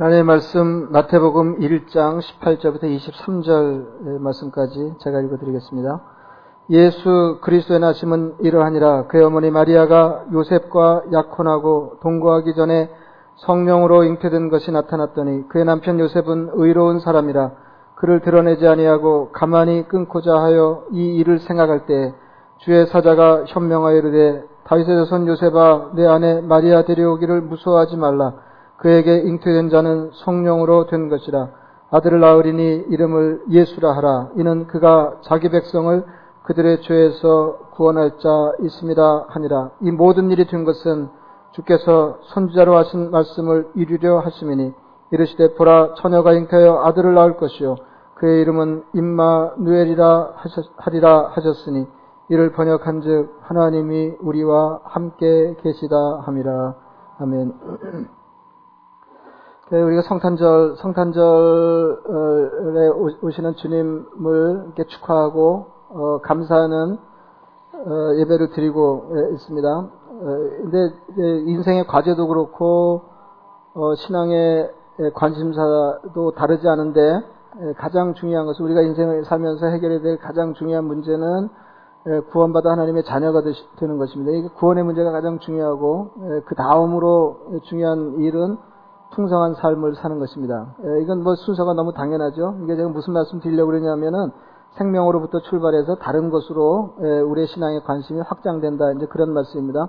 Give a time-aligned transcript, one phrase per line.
[0.00, 6.00] 하나님의 말씀 마태복음 1장 18절부터 23절 말씀까지 제가 읽어드리겠습니다.
[6.70, 12.88] 예수 그리스도의 나심은 이러하니라 그의 어머니 마리아가 요셉과 약혼하고 동거하기 전에
[13.44, 17.50] 성령으로 잉태된 것이 나타났더니 그의 남편 요셉은 의로운 사람이라
[17.96, 22.14] 그를 드러내지 아니하고 가만히 끊고자 하여 이 일을 생각할 때
[22.60, 28.48] 주의 사자가 현명하여 이르되 다윗의 자손 요셉아 내 아내 마리아 데려오기를 무서워하지 말라
[28.80, 31.48] 그에게 잉태된 자는 성령으로 된 것이라.
[31.90, 34.30] 아들을 낳으리니 이름을 예수라 하라.
[34.36, 36.04] 이는 그가 자기 백성을
[36.44, 39.70] 그들의 죄에서 구원할 자 있습니다 하니라.
[39.82, 41.08] 이 모든 일이 된 것은
[41.52, 44.72] 주께서 선지자로 하신 말씀을 이루려 하심이니
[45.10, 47.76] 이르시되 보라 처녀가 잉태하여 아들을 낳을 것이요.
[48.14, 50.34] 그의 이름은 임마 누엘이라
[50.76, 51.86] 하리라 하셨으니
[52.30, 56.74] 이를 번역한즉 하나님이 우리와 함께 계시다 함이라.
[57.18, 57.52] 아멘.
[59.72, 61.22] 네, 우리가 성탄절, 성탄절에
[63.22, 66.98] 오시는 주님을 이렇게 축하하고, 어, 감사하는,
[67.74, 69.68] 어, 예배를 드리고 있습니다.
[69.68, 69.88] 어,
[70.22, 70.92] 근데
[71.46, 73.02] 인생의 과제도 그렇고,
[73.74, 74.72] 어, 신앙의
[75.14, 77.20] 관심사도 다르지 않은데,
[77.76, 81.48] 가장 중요한 것은 우리가 인생을 살면서 해결해야 될 가장 중요한 문제는
[82.32, 83.42] 구원받아 하나님의 자녀가
[83.78, 84.52] 되는 것입니다.
[84.54, 86.10] 구원의 문제가 가장 중요하고,
[86.46, 88.58] 그 다음으로 중요한 일은
[89.12, 90.74] 풍성한 삶을 사는 것입니다.
[91.02, 92.58] 이건 뭐 순서가 너무 당연하죠.
[92.62, 94.30] 이게 제가 무슨 말씀 드리려고 그러냐면은
[94.78, 96.94] 생명으로부터 출발해서 다른 것으로
[97.26, 98.92] 우리의 신앙의 관심이 확장된다.
[98.92, 99.88] 이제 그런 말씀입니다.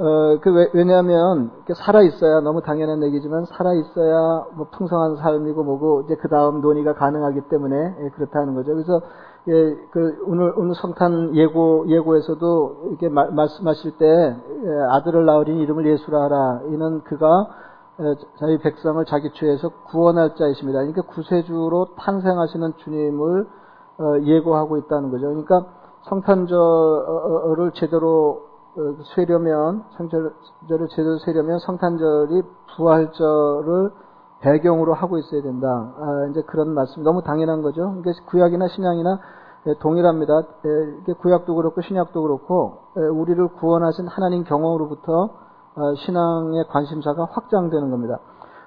[0.00, 6.02] 어, 그 왜, 냐하면 살아 있어야 너무 당연한 얘기지만 살아 있어야 뭐 풍성한 삶이고 뭐고
[6.02, 8.74] 이제 그 다음 논의가 가능하기 때문에 예, 그렇다는 거죠.
[8.74, 9.00] 그래서
[9.48, 15.84] 예, 그 오늘 오늘 성탄 예고 예고에서도 이렇게 말, 말씀하실 때 예, 아들을 낳으린 이름을
[15.84, 16.60] 예수라 하라.
[16.68, 17.48] 이는 그가
[18.38, 20.78] 자기 백성을 자기 죄에서 구원할 자이십니다.
[20.80, 23.48] 그러니까 구세주로 탄생하시는 주님을
[23.98, 25.26] 어, 예고하고 있다는 거죠.
[25.26, 25.66] 그러니까
[26.08, 28.42] 성탄절을 제대로
[28.76, 28.94] 어,
[29.96, 32.42] 성탄절을 제대로 쇠려면 성탄절이
[32.76, 33.90] 부활절을
[34.40, 35.66] 배경으로 하고 있어야 된다.
[35.98, 37.96] 아, 이제 그런 말씀 너무 당연한 거죠.
[38.00, 39.18] 그러니까 구약이나 신약이나
[39.80, 40.42] 동일합니다.
[41.20, 45.47] 구약도 그렇고 신약도 그렇고 우리를 구원하신 하나님 경험으로부터 어,
[45.96, 48.18] 신앙의 관심사가 확장되는 겁니다.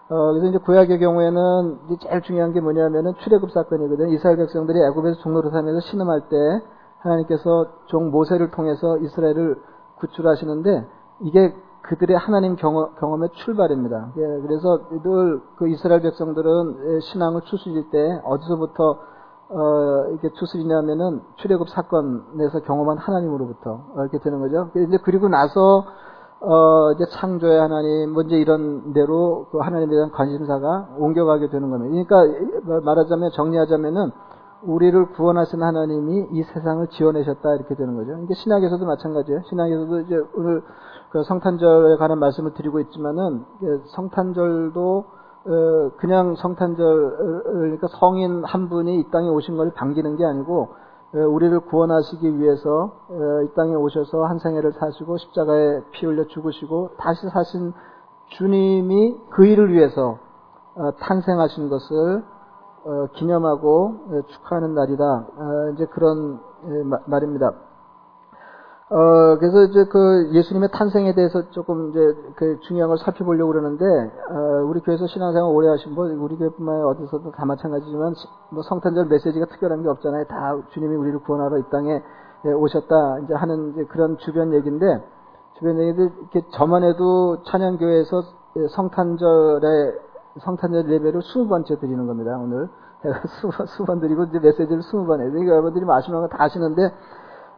[0.09, 4.13] 어, 그래서 이제 구약의 경우에는 이제 제일 중요한 게 뭐냐면은 출애굽 사건이거든요.
[4.13, 6.61] 이스라엘 백성들이 애굽에서 종로로 살면서 신음할 때
[6.99, 9.55] 하나님께서 종 모세를 통해서 이스라엘을
[9.99, 10.85] 구출하시는데
[11.21, 14.11] 이게 그들의 하나님 경험, 경험 의 출발입니다.
[14.17, 18.99] 예, 그래서 늘 그 이스라엘 백성들은 신앙을 추스릴 때 어디서부터
[19.49, 24.69] 어, 이렇게 추스리냐면은 출애굽 사건에서 경험한 하나님으로부터 이렇게 되는 거죠.
[24.75, 25.85] 이제 그리고 나서
[26.43, 32.03] 어, 이제 창조의 하나님, 뭔지 뭐 이런 대로 그 하나님에 대한 관심사가 옮겨가게 되는 겁니다.
[32.09, 34.11] 그러니까 말하자면 정리하자면은
[34.63, 38.17] 우리를 구원하신 하나님이 이 세상을 지어내셨다 이렇게 되는 거죠.
[38.23, 39.41] 이게 신학에서도 마찬가지예요.
[39.49, 40.63] 신학에서도 이제 오늘
[41.11, 43.45] 그 성탄절에 관한 말씀을 드리고 있지만은
[43.95, 45.05] 성탄절도
[45.43, 50.69] 어, 그냥 성탄절 그러니까 성인 한 분이 이 땅에 오신 걸 반기는 게 아니고
[51.13, 52.93] 우리를 구원하시기 위해서
[53.45, 57.73] 이 땅에 오셔서 한 생애를 사시고 십자가에 피 흘려 죽으시고 다시 사신
[58.37, 60.19] 주님이 그 일을 위해서
[60.75, 62.23] 어, 탄생하신 것을
[62.85, 65.27] 어, 기념하고 축하하는 날이다.
[65.73, 66.39] 이제 그런
[67.07, 67.51] 말입니다.
[68.91, 71.99] 어, 그래서 이제 그 예수님의 탄생에 대해서 조금 이제
[72.35, 76.89] 그 중요한 걸 살펴보려고 그러는데, 어, 우리 교회에서 신앙생활 오래 하신 분, 우리 교회뿐만 아니라
[76.89, 78.15] 어디서도 다 마찬가지지만,
[78.49, 80.25] 뭐 성탄절 메시지가 특별한 게 없잖아요.
[80.25, 82.03] 다 주님이 우리를 구원하러 이 땅에
[82.43, 83.19] 예, 오셨다.
[83.19, 85.01] 이제 하는 이제 그런 주변 얘기인데,
[85.57, 88.23] 주변 얘기들 이렇게 저만 해도 찬양교회에서
[88.57, 89.93] 예, 성탄절에,
[90.41, 92.67] 성탄절 예배를 스무 번째 드리는 겁니다, 오늘.
[93.03, 93.21] 제가
[93.67, 95.29] 수번, 번 드리고 이제 메시지를 스무 번 해요.
[95.31, 96.91] 그러니까 여러분들이 마시는 거 다 아시는데,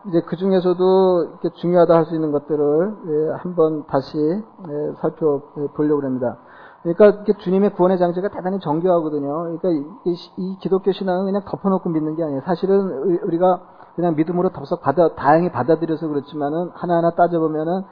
[0.08, 6.38] 이제 그 중에서도 중요하다 할 수 있는 것들을 예, 한번 다시 예, 살펴보려고 합니다.
[6.84, 9.58] 그러니까 주님의 구원의 장치가 대단히 정교하거든요.
[9.60, 9.70] 그러니까
[10.06, 12.42] 이, 기독교 신앙은 그냥 덮어놓고 믿는 게 아니에요.
[12.42, 13.62] 사실은 우리가
[13.96, 17.84] 그냥 믿음으로 덥석 받아 다행히 받아들여서 그렇지만은 하나하나 따져보면은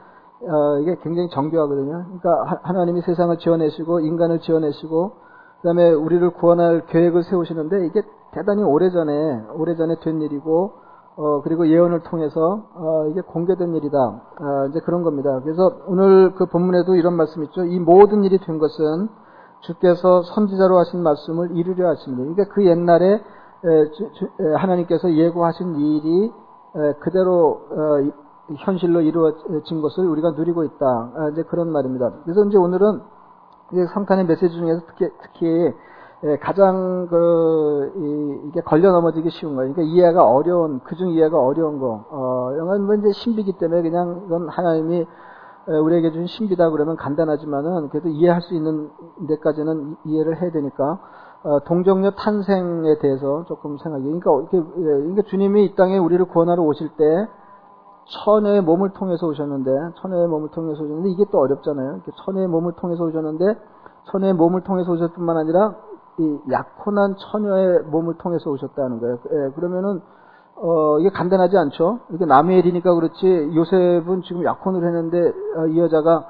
[0.44, 2.04] 어, 이게 굉장히 정교하거든요.
[2.04, 5.12] 그러니까 하나님이 세상을 지어내시고 인간을 지어내시고
[5.62, 8.02] 그다음에 우리를 구원할 계획을 세우시는데 이게
[8.32, 10.72] 대단히 오래전에 오래전에 된 일이고
[11.16, 13.98] 어, 그리고 예언을 통해서, 어, 이게 공개된 일이다.
[13.98, 15.40] 어, 이제 그런 겁니다.
[15.42, 17.64] 그래서 오늘 그 본문에도 이런 말씀 있죠.
[17.64, 19.08] 이 모든 일이 된 것은
[19.60, 22.34] 주께서 선지자로 하신 말씀을 이루려 하십니다.
[22.34, 23.14] 그러니까 그 옛날에
[23.64, 26.32] 에, 주, 주, 에, 하나님께서 예고하신 일이
[26.74, 28.22] 에, 그대로 어,
[28.56, 30.86] 현실로 이루어진 것을 우리가 누리고 있다.
[31.14, 32.10] 아, 이제 그런 말입니다.
[32.24, 33.00] 그래서 이제 오늘은
[33.94, 35.74] 성탄의 메시지 중에서 특히, 특히 예,
[36.40, 42.04] 가장 그 이, 게 걸려 넘어지기 쉬운 거, 그러니까 이해가 어려운 그중 이해가 어려운 거.
[42.10, 45.06] 어, 이건 뭐 이제 신비기 때문에 그냥 이건 하나님이
[45.66, 48.90] 우리에게 준 신비다 그러면 간단하지만은 그래도 이해할 수 있는
[49.28, 51.00] 데까지는 이해를 해야 되니까
[51.44, 54.04] 어, 동정녀 탄생에 대해서 조금 생각이.
[54.04, 57.28] 그러니까 이렇게 예, 그러니까 주님이 이 땅에 우리를 구원하러 오실 때
[58.24, 62.02] 천의 몸을 통해서 오셨는데 천의 몸을 통해서 오셨는데 이게 또 어렵잖아요.
[62.24, 63.56] 천의 몸을 통해서 오셨는데
[64.10, 65.74] 천의 몸을 통해서 오셨 뿐만 아니라
[66.18, 69.18] 이 약혼한 처녀의 몸을 통해서 오셨다는 거예요.
[69.30, 70.00] 예, 그러면은
[70.56, 72.00] 어, 이게 간단하지 않죠?
[72.10, 76.24] 이게 남의 일이니까 그렇지, 요셉은 지금 약혼을 했는데, 어, 이 여자가,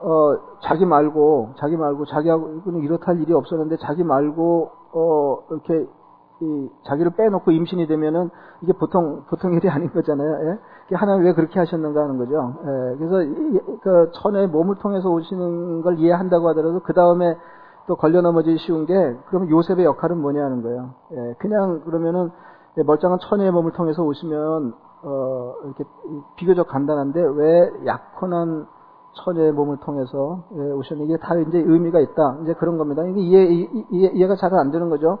[0.00, 5.88] 어, 자기 말고, 자기 말고, 자기하고는 이렇다 할 일이 없었는데, 자기 말고, 어, 이렇게,
[6.40, 8.30] 이, 자기를 빼놓고 임신이 되면은,
[8.62, 10.58] 이게 보통, 보통 일이 아닌 거잖아요.
[10.90, 10.94] 예?
[10.96, 12.54] 하나님 왜 그렇게 하셨는가 하는 거죠.
[12.62, 17.36] 예, 그래서, 이, 그, 천의 몸을 통해서 오시는 걸 이해한다고 하더라도, 그 다음에
[17.86, 18.94] 또 걸려 넘어지기 쉬운 게,
[19.26, 20.90] 그러면 요셉의 역할은 뭐냐 하는 거예요.
[21.12, 22.30] 예, 그냥, 그러면은,
[22.78, 25.84] 예, 멀쩡한 천의 몸을 통해서 오시면 어, 이렇게
[26.36, 28.66] 비교적 간단한데 왜 약혼한
[29.24, 32.38] 천의 몸을 통해서 예, 오셨는게 다 이제 의미가 있다.
[32.42, 33.02] 이제 그런 겁니다.
[33.04, 35.18] 이게 이해, 이해, 이해가 잘 안 되는 거죠.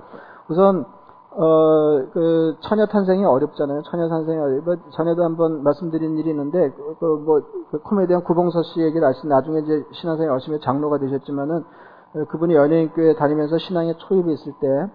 [0.48, 0.84] 우선
[1.32, 3.82] 어, 그, 처녀 탄생이 어렵잖아요.
[3.82, 7.40] 처녀 탄생이 어렵, 뭐 전에도 한번 말씀드린 일이 있는데, 그, 그 뭐,
[7.70, 11.62] 그 코미디언 구봉서 씨 얘기를 아시, 나중에 이제 신앙생활 열심히 장로가 되셨지만은, 어,
[12.12, 14.86] 그분이 연예인교회 다니면서 신앙에 초입이 있을 때,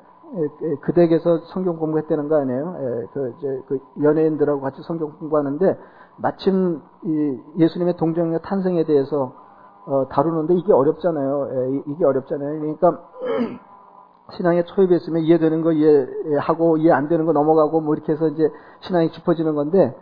[0.81, 2.75] 그 댁에서 성경 공부했다는 거 아니에요?
[2.79, 5.77] 예, 그, 이제, 그 연예인들하고 같이 성경 공부하는데,
[6.17, 9.33] 마침 이 예수님의 동정녀 탄생에 대해서
[9.85, 11.49] 어, 다루는데 이게 어렵잖아요.
[11.51, 12.59] 예, 이게 어렵잖아요.
[12.59, 13.01] 그러니까
[14.35, 18.49] 신앙에 초입했으면 이해되는 거 이해하고 이해 안 되는 거 넘어가고 뭐 이렇게 해서 이제
[18.81, 19.95] 신앙이 깊어지는 건데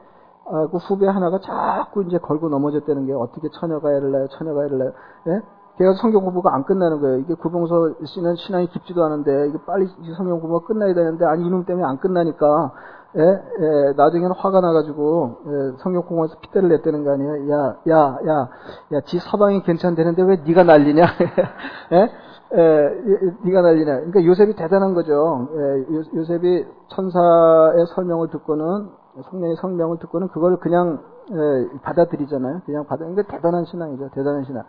[0.45, 4.77] 어, 그 후배 하나가 자꾸 이제 걸고 넘어졌다는 게 어떻게 처녀가 애를 낳아요, 처녀가 애를
[4.77, 4.94] 낳아요.
[5.27, 5.42] 예?
[5.77, 7.17] 걔가 성경 공부가 안 끝나는 거예요.
[7.19, 11.85] 이게 구봉서 씨는 신앙이 깊지도 않은데 이게 빨리 성경 공부가 끝나야 되는데 아니 이놈 때문에
[11.85, 12.71] 안 끝나니까
[13.15, 17.51] 예, 예, 나중에는 화가 나가지고 예, 성경 공부에서 핏대를 냈다는 거 아니에요.
[17.51, 18.49] 야, 야, 야,
[18.91, 21.05] 야, 지 서방이 괜찮다는데 왜 네가 난리냐?
[21.93, 22.11] 예?
[22.55, 22.99] 예,
[23.43, 23.95] 네가 난리냐?
[23.97, 25.47] 그러니까 요셉이 대단한 거죠.
[25.55, 28.89] 예, 요, 요셉이 천사의 설명을 듣고는
[29.29, 30.99] 성령의 설명을 듣고는 그걸 그냥
[31.31, 32.61] 예, 받아들이잖아요.
[32.65, 33.05] 그냥 받아.
[33.05, 34.09] 그러니까 대단한 신앙이죠.
[34.09, 34.63] 대단한 신앙.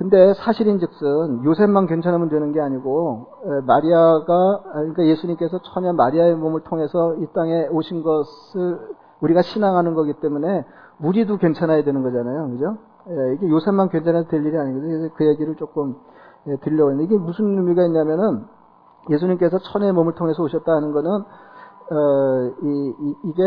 [0.00, 3.26] 근데 사실인즉슨 요셉만 괜찮으면 되는 게 아니고
[3.66, 8.80] 마리아가 그러니까 예수님께서 처녀 마리아의 몸을 통해서 이 땅에 오신 것을
[9.20, 10.64] 우리가 신앙하는 거기 때문에
[11.02, 12.78] 우리도 괜찮아야 되는 거잖아요, 그죠?
[13.36, 14.88] 이게 요셉만 괜찮아도 될 일이 아니거든요.
[15.00, 15.96] 그래서 그 얘기를 조금
[16.62, 18.44] 들려고 했는데 이게 무슨 의미가 있냐면은
[19.10, 21.24] 예수님께서 천의 몸을 통해서 오셨다는 거는
[21.90, 22.94] 어, 이,
[23.24, 23.42] 이, 게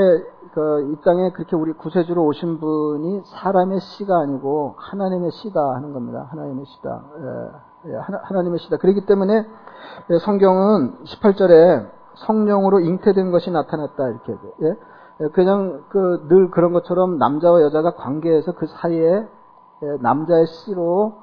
[0.53, 6.27] 그, 이 땅에 그렇게 우리 구세주로 오신 분이 사람의 씨가 아니고 하나님의 씨다 하는 겁니다.
[6.29, 7.03] 하나님의 씨다.
[7.85, 8.77] 예, 예, 하나, 님의 씨다.
[8.77, 9.45] 그렇기 때문에
[10.09, 14.75] 예, 성경은 18절에 성령으로 잉태된 것이 나타났다 이렇게 예?
[15.21, 19.27] 예 그냥 그 늘 그런 것처럼 남자와 여자가 관계에서 그 사이에
[19.83, 21.13] 예, 남자의 씨로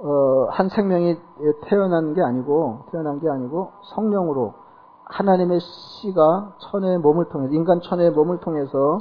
[0.00, 1.16] 어, 한 생명이
[1.62, 4.54] 태어난 게 아니고 태어난 게 아니고 성령으로
[5.08, 8.98] 하나님의 씨가 천의 몸을 통해서 인간 천의 몸을 통해서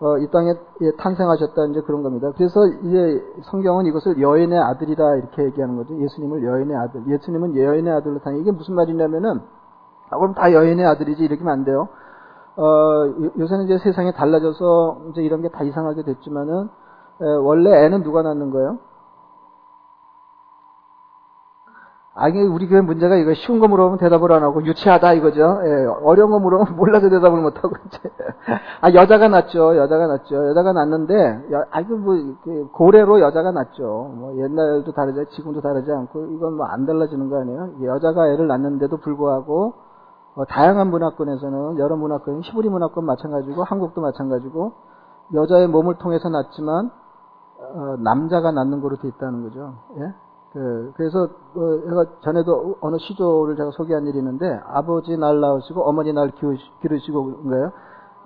[0.00, 0.54] 어, 이 땅에
[0.98, 2.32] 탄생하셨다 이제 그런 겁니다.
[2.36, 5.94] 그래서 이제 성경은 이것을 여인의 아들이다 이렇게 얘기하는 거죠.
[6.00, 7.06] 예수님을 여인의 아들.
[7.06, 9.40] 예수님은 여인의 아들로 탄 이게 무슨 말이냐면은
[10.08, 11.88] 아, 그럼 다 여인의 아들이지 이렇게면 안 돼요.
[12.56, 12.64] 어,
[13.38, 16.68] 요새는 이제 세상이 달라져서 이제 이런 게 다 이상하게 됐지만은
[17.20, 18.78] 에, 원래 애는 누가 낳는 거예요?
[22.12, 25.60] 아니, 우리 교회 문제가 이거 쉬운 거 물어보면 대답을 안 하고 유치하다 이거죠.
[25.64, 27.98] 예, 어려운 거 물어보면 몰라서 대답을 못 하고 이제.
[28.82, 29.76] 아, 여자가 낫죠.
[29.76, 30.48] 여자가 낫죠.
[30.48, 32.16] 여자가 낫는데, 아이고, 뭐,
[32.72, 34.12] 고래로 여자가 낫죠.
[34.16, 37.70] 뭐, 옛날도 다르지, 지금도 다르지 않고, 이건 뭐 안 달라지는 거 아니에요?
[37.84, 39.74] 여자가 애를 낳는데도 불구하고,
[40.34, 44.72] 어, 다양한 문화권에서는, 여러 문화권, 히브리 문화권 마찬가지고, 한국도 마찬가지고,
[45.34, 46.90] 여자의 몸을 통해서 낳지만,
[47.60, 49.74] 어, 남자가 낳는 거로 돼 있다는 거죠.
[49.98, 50.12] 예?
[50.52, 56.12] 그, 그래서, 어, 제가 전에도 어느 시조를 제가 소개한 일이 있는데, 아버지 날 낳으시고, 어머니
[56.12, 57.72] 날 기르시, 기르시고, 거예요.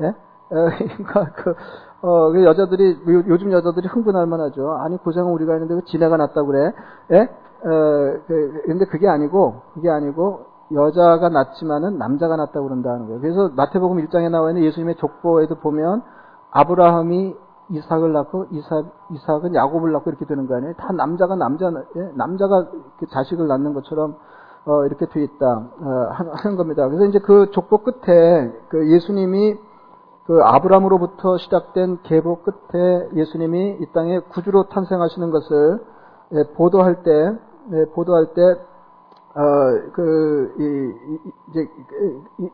[0.00, 0.06] 예?
[0.06, 0.14] 어,
[0.48, 1.54] 그러니까, 그,
[2.00, 4.72] 어, 그 여자들이, 요, 즘 여자들이 흥분할 만하죠.
[4.72, 6.72] 아니, 고생은 우리가 했는데, 왜 지네가 낳았다고 그래?
[7.12, 7.20] 예?
[7.20, 13.20] 어, 그, 근데 그게 아니고, 그게 아니고, 여자가 낳지만은 남자가 낳았다고 그런다는 거예요.
[13.20, 16.02] 그래서 마태복음 1장에 나와 있는 예수님의 족보에도 보면,
[16.52, 17.34] 아브라함이
[17.71, 20.75] 이삭을 낳고 이삭 이삭은 야곱을 낳고 이렇게 되는 거 아니에요?
[20.75, 22.11] 다 남자가 남자 예?
[22.14, 22.68] 남자가
[23.11, 24.16] 자식을 낳는 것처럼
[24.66, 26.87] 어, 이렇게 돼 있다 어, 하는 겁니다.
[26.88, 29.56] 그래서 이제 그 족보 끝에 그 예수님이
[30.26, 35.85] 그 아브라함으로부터 시작된 계보 끝에 예수님이 이 땅에 구주로 탄생하시는 것을
[36.33, 38.56] 예, 보도할 때 네, 보도할 때,
[39.36, 41.68] 어, 그, 이, 이제,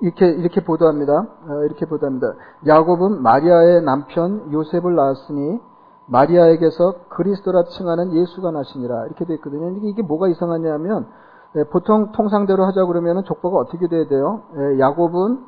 [0.00, 1.12] 이렇게, 이렇게 보도합니다.
[1.12, 2.34] 어, 이렇게 보도합니다.
[2.66, 5.60] 야곱은 마리아의 남편 요셉을 낳았으니,
[6.06, 9.06] 마리아에게서 그리스도라 칭하는 예수가 나시니라.
[9.06, 9.78] 이렇게 되어 있거든요.
[9.82, 11.06] 이게 뭐가 이상하냐면,
[11.52, 14.42] 네, 보통 통상대로 하자 그러면 족보가 어떻게 돼야 돼요?
[14.54, 15.38] 네, 야곱은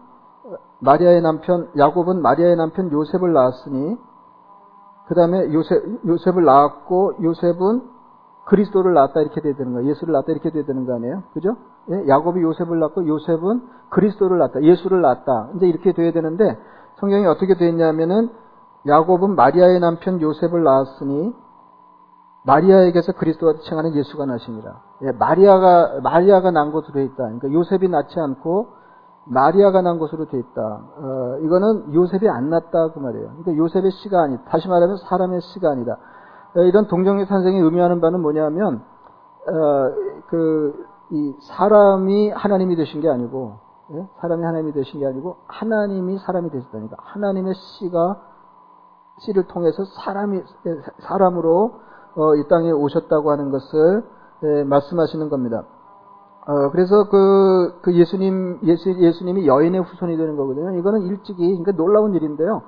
[0.81, 3.97] 마리아의 남편, 야곱은 마리아의 남편 요셉을 낳았으니,
[5.07, 7.92] 그 다음에 요셉, 요셉을 낳았고, 요셉은
[8.45, 9.89] 그리스도를 낳았다 이렇게 돼야 되는 거예요.
[9.91, 11.23] 예수를 낳았다 이렇게 돼야 되는 거 아니에요?
[11.33, 11.57] 그죠?
[11.91, 12.09] 예?
[12.09, 14.63] 야곱이 요셉을 낳고, 요셉은 그리스도를 낳았다.
[14.63, 15.51] 예수를 낳았다.
[15.57, 16.59] 이제 이렇게 돼야 되는데,
[16.97, 18.31] 성경이 어떻게 되어 있냐면은,
[18.87, 21.35] 야곱은 마리아의 남편 요셉을 낳았으니,
[22.45, 24.83] 마리아에게서 그리스도가 칭하는 예수가 나십니다.
[25.03, 27.17] 예, 마리아가 마리아가 난 것으로 돼 있다.
[27.17, 28.69] 그러니까 요셉이 낳지 않고
[29.25, 30.61] 마리아가 난 것으로 돼 있다.
[30.61, 33.29] 어, 이거는 요셉이 안 낳았다 그 말이에요.
[33.29, 35.99] 그러니까 요셉의 씨가 아니 다시 말하면 사람의 씨가 아니다.
[36.57, 38.83] 어, 이런 동정의 탄생이 의미하는 바는 뭐냐면
[39.49, 39.93] 어,
[40.29, 43.59] 그이 사람이 하나님이 되신 게 아니고
[43.93, 44.07] 예?
[44.21, 48.21] 사람이 하나님이 되신 게 아니고 하나님이 사람이 되셨다니까 하나님의 씨가
[49.19, 50.43] 씨를 통해서 사람이
[51.01, 51.73] 사람으로
[52.15, 54.05] 어, 이 땅에 오셨다고 하는 것을
[54.45, 55.65] 예, 말씀하시는 겁니다.
[56.47, 60.77] 어, 그래서 그, 그 예수님, 예수, 예수님이 여인의 후손이 되는 거거든요.
[60.77, 62.63] 이거는 일찍이, 그러니까 놀라운 일인데요.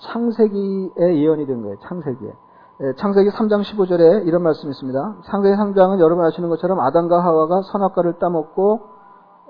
[0.00, 1.76] 창세기에 예언이 된 거예요.
[1.80, 2.32] 창세기에.
[2.80, 5.16] 예, 창세기 3장 15절에 이런 말씀이 있습니다.
[5.24, 8.80] 창세기 3장은 여러분 아시는 것처럼 아담과 하와가 선악과를 따먹고,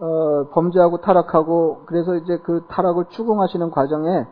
[0.00, 4.26] 어, 범죄하고 타락하고, 그래서 이제 그 타락을 추궁하시는 과정에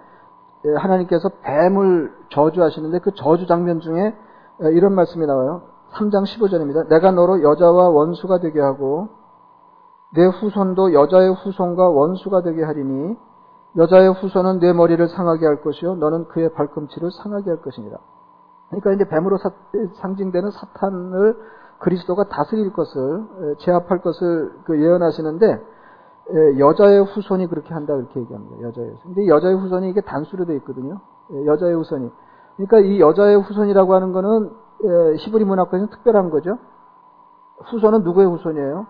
[0.64, 4.14] 예, 하나님께서 뱀을 저주하시는데 그 저주 장면 중에
[4.62, 5.62] 예, 이런 말씀이 나와요.
[5.92, 6.88] 3장 15절입니다.
[6.88, 9.08] 내가 너로 여자와 원수가 되게 하고
[10.14, 13.16] 내 후손도 여자의 후손과 원수가 되게 하리니
[13.76, 17.98] 여자의 후손은 내 머리를 상하게 할 것이요 너는 그의 발꿈치를 상하게 할 것이니라.
[18.68, 19.50] 그러니까 이제 뱀으로 사,
[20.00, 21.36] 상징되는 사탄을
[21.78, 25.62] 그리스도가 다스릴 것을 제압할 것을 그 예언하시는데
[26.58, 28.62] 여자의 후손이 그렇게 한다 이렇게 얘기합니다.
[28.62, 29.14] 여자의 후손.
[29.14, 31.00] 근데 여자의 후손이 이게 단수로 되어 있거든요.
[31.44, 32.10] 여자의 후손이.
[32.56, 34.50] 그러니까 이 여자의 후손이라고 하는 거는
[35.18, 36.58] 히브리 문학에서는 특별한 거죠.
[37.64, 38.86] 후손은 누구의 후손이에요?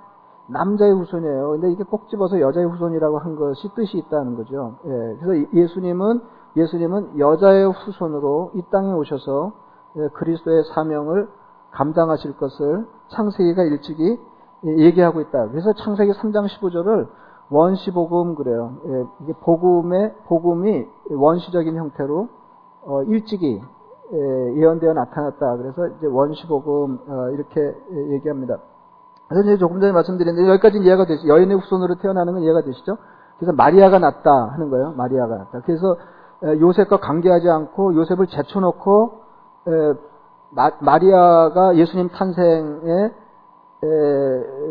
[0.48, 1.50] 남자의 후손이에요.
[1.50, 4.76] 근데 이게 꼭 집어서 여자의 후손이라고 한 것이 뜻이 있다는 거죠.
[4.84, 6.20] 예, 그래서 예수님은
[6.56, 9.65] 예수님은 여자의 후손으로 이 땅에 오셔서 예,
[10.14, 11.28] 그리스도의 사명을
[11.72, 14.18] 감당하실 것을 창세기가 일찍이
[14.64, 15.48] 얘기하고 있다.
[15.48, 17.08] 그래서 창세기 3장 15절을
[17.50, 18.74] 원시 복음 그래요.
[18.86, 22.28] 예, 이게 복음의 복음이 원시적인 형태로
[22.86, 23.60] 어, 일찍이
[24.12, 25.56] 예언되어 나타났다.
[25.56, 27.74] 그래서 이제 원시 복음 어, 이렇게
[28.12, 28.58] 얘기합니다.
[29.28, 31.28] 그래서 이제 조금 전에 말씀드렸는데 여기까지 이해가 되시죠.
[31.28, 32.96] 여인의 후손으로 태어나는 건 이해가 되시죠?
[33.38, 34.92] 그래서 마리아가 낳다 하는 거예요.
[34.96, 35.60] 마리아가 낳다.
[35.64, 35.96] 그래서
[36.44, 39.25] 요셉과 관계하지 않고 요셉을 제쳐놓고
[40.50, 43.14] 마 리아가 예수님 탄생의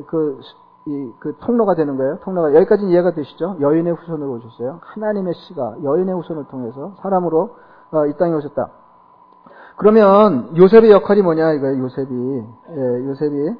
[0.07, 0.39] 그,
[0.85, 2.19] 이, 그 통로가 되는 거예요.
[2.19, 3.57] 통로가 여기까지 이해가 되시죠?
[3.59, 4.79] 여인의 후손으로 오셨어요.
[4.81, 7.55] 하나님의 씨가 여인의 후손을 통해서 사람으로
[7.91, 8.69] 어, 이 땅에 오셨다.
[9.77, 11.83] 그러면 요셉의 역할이 뭐냐 이거예요.
[11.83, 13.55] 요셉이 예, 요셉이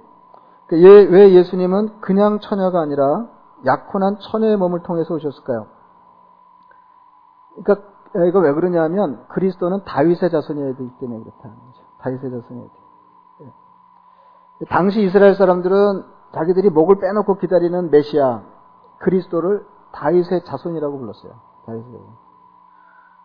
[0.67, 3.27] 그 예, 왜 예수님은 그냥 처녀가 아니라
[3.65, 5.67] 약혼한 처녀의 몸을 통해서 오셨을까요?
[7.55, 7.87] 그러니까
[8.27, 11.83] 이거 왜 그러냐면 그리스도는 다윗의 자손이어야 되기 때문에 그렇다는 거죠.
[11.99, 12.73] 다윗의 자손이어야 돼.
[13.41, 14.65] 예.
[14.69, 16.03] 당시 이스라엘 사람들은
[16.33, 18.43] 자기들이 목을 빼놓고 기다리는 메시아
[18.99, 21.33] 그리스도를 다윗의 자손이라고 불렀어요.
[21.65, 22.25] 다윗의 자손.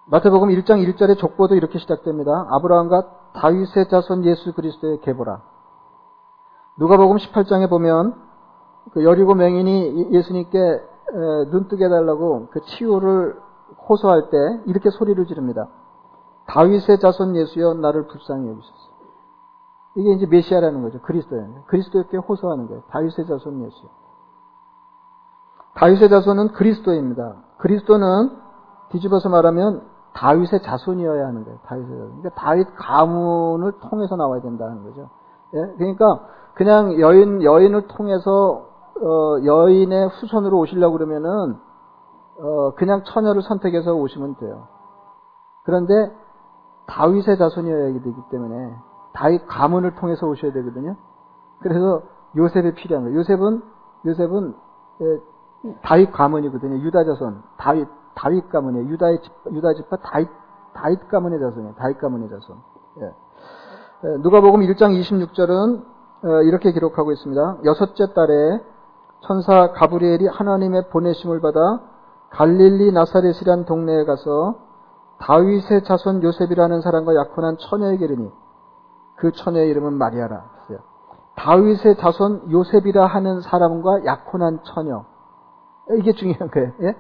[0.07, 2.47] 마태복음 1장 1절의 족보도 이렇게 시작됩니다.
[2.51, 5.43] 아브라함과 다윗의 자손 예수 그리스도의 계보라.
[6.79, 8.15] 누가복음 18장에 보면
[8.93, 10.83] 그 여리고 맹인이 예수님께
[11.51, 13.41] 눈 뜨게 해달라고 그 치유를
[13.89, 14.37] 호소할 때
[14.67, 15.69] 이렇게 소리를 지릅니다.
[16.47, 18.91] 다윗의 자손 예수여 나를 불쌍히 여기소서.
[19.97, 21.01] 이게 이제 메시아라는 거죠.
[21.01, 21.65] 그리스도예요.
[21.67, 22.83] 그리스도께 호소하는 거예요.
[22.91, 23.89] 다윗의 자손 예수요.
[25.75, 27.37] 다윗의 자손은 그리스도입니다.
[27.59, 28.31] 그리스도는
[28.91, 29.83] 뒤집어서 말하면
[30.15, 31.59] 다윗의 자손이어야 하는 거예요.
[31.65, 32.09] 다윗의 자손.
[32.19, 35.09] 그러니까 다윗 가문을 통해서 나와야 된다는 거죠.
[35.55, 35.75] 예?
[35.79, 38.67] 그러니까 그냥 여인 여인을 통해서
[39.01, 41.57] 어, 여인의 후손으로 오시려고 그러면은
[42.43, 44.69] 어, 그냥 처녀를 선택해서 오시면 돼요.
[45.65, 46.13] 그런데
[46.87, 48.75] 다윗의 자손이어야 되기 때문에
[49.13, 50.97] 다윗 가문을 통해서 오셔야 되거든요.
[51.61, 52.03] 그래서
[52.37, 53.19] 요셉이 필요한 거예요.
[53.19, 53.63] 요셉은
[54.07, 54.55] 요셉은
[55.03, 55.21] 예,
[55.83, 56.79] 다윗 가문이거든요.
[56.79, 58.89] 유다 자손, 다윗 다윗 가문이에요.
[58.89, 59.21] 유다의
[59.53, 60.29] 유다 집파 다윗
[60.73, 61.75] 다윗 가문의 자손이에요.
[61.75, 62.57] 다윗 가문의 자손.
[63.01, 63.05] 예.
[64.05, 65.85] 예 누가복음 1장 26절은
[66.23, 67.59] 어, 이렇게 기록하고 있습니다.
[67.65, 68.61] 여섯째 달에
[69.21, 71.90] 천사 가브리엘이 하나님의 보내심을 받아
[72.31, 74.55] 갈릴리 나사렛이란 동네에 가서
[75.19, 78.31] 다윗의 자손 요셉이라는 사람과 약혼한 처녀에게 이르니
[79.17, 80.79] 그 처녀의 이름은 마리아라 했어요.
[81.37, 85.05] 다윗의 자손 요셉이라 하는 사람과 약혼한 처녀.
[85.99, 86.73] 이게 중요한 거예요.
[86.83, 86.97] 예?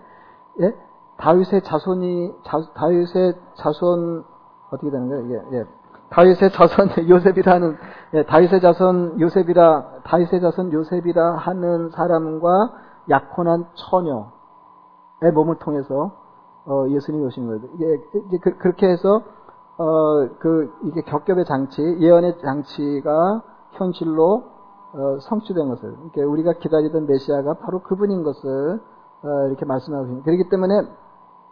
[0.60, 0.74] 예?
[1.16, 4.24] 다윗의 자손이 자, 다윗의 자손
[4.70, 5.26] 어떻게 되는 거예요?
[5.26, 5.64] 이게 예.
[6.10, 7.76] 다윗의 자손 요셉이라는
[8.14, 12.72] 예, 다윗의 자손 요셉이라 다윗의 자손 요셉이라 하는 사람과
[13.08, 14.39] 약혼한 처녀의
[15.28, 16.12] 몸을 통해서
[16.66, 17.60] 어, 예수님이 오신 거예요.
[17.74, 19.22] 이게, 이게 그, 렇게 해서
[19.76, 24.44] 어, 그 이게 겹겹의 장치, 예언의 장치가 현실로
[24.92, 28.80] 어, 성취된 것을, 그러니까 우리가 기다리던 메시아가 바로 그분인 것을
[29.22, 30.24] 어, 이렇게 말씀하고 있습니다.
[30.24, 30.82] 그렇기 때문에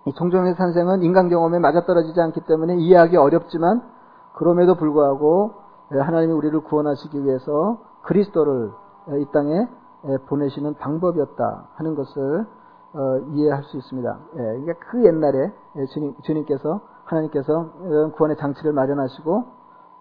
[0.06, 3.82] 이 종종의 산생은 인간 경험에 맞아떨어지지 않기 때문에 이해하기 어렵지만
[4.34, 5.52] 그럼에도 불구하고
[5.94, 8.70] 예, 하나님이 우리를 구원하시기 위해서 그리스도를
[9.20, 9.68] 이 땅에
[10.06, 12.46] 예, 보내시는 방법이었다 하는 것을
[12.95, 14.18] 어, 이해할 수 있습니다.
[14.35, 15.52] 예, 그러니까 그 옛날에
[15.92, 17.71] 주님, 주님께서 하나님께서
[18.16, 19.45] 구원의 장치를 마련하시고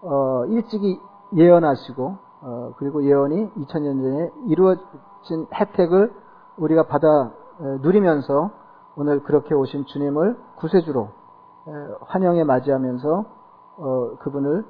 [0.02, 1.00] 어, 일찍이
[1.34, 6.12] 예언하시고 어, 그리고 예언이 2000년 전에 이루어진 혜택을
[6.56, 7.32] 우리가 받아
[7.82, 8.50] 누리면서
[8.96, 11.08] 오늘 그렇게 오신 주님을 구세주로
[12.00, 13.24] 환영에 맞이하면서
[13.78, 14.64] 어, 그분을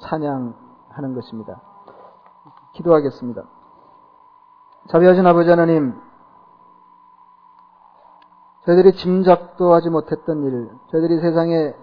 [0.00, 1.60] 찬양하는 것입니다.
[2.72, 3.42] 기도하겠습니다.
[4.88, 5.94] 자비하신 아버지 하나님,
[8.66, 11.74] 저희들이 짐작도 하지 못했던 일, 저희들이 세상에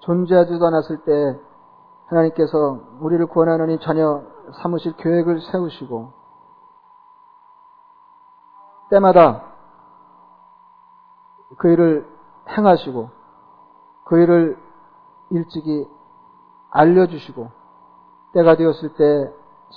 [0.00, 1.40] 존재하지도 않았을 때
[2.06, 4.22] 하나님께서 우리를 구원하느니 전혀
[4.62, 6.12] 사무실 계획을 세우시고
[8.90, 9.42] 때마다
[11.58, 12.06] 그 일을
[12.48, 13.10] 행하시고
[14.04, 14.58] 그 일을
[15.30, 15.88] 일찍이
[16.70, 17.50] 알려주시고
[18.34, 19.32] 때가 되었을 때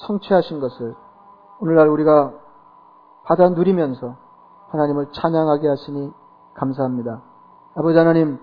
[0.05, 0.95] 성취하신 것을
[1.59, 2.33] 오늘날 우리가
[3.23, 4.15] 받아 누리면서
[4.69, 6.20] 하나님을 찬양하게 하시니
[6.53, 7.21] 감사합니다.
[7.75, 8.39] 아버지 하나님,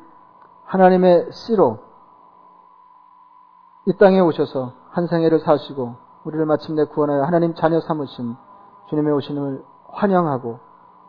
[0.64, 1.78] 하나님의 씨로
[3.86, 8.36] 이 땅에 오셔서 한 생애를 사시고 우리를 마침내 구원하여 하나님 자녀 삼으신
[8.88, 10.58] 주님의 오심을 환영하고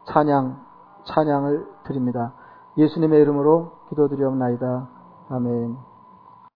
[0.06, 0.66] 찬양,
[1.06, 2.34] 찬양을 드립니다.
[2.78, 4.88] 예수님의 이름으로 기도드리옵나이다.
[5.30, 5.89] 아멘.